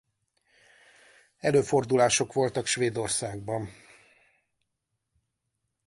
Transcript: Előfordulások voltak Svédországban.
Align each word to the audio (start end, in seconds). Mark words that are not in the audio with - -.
Előfordulások 1.37 2.33
voltak 2.33 2.65
Svédországban. 2.65 3.69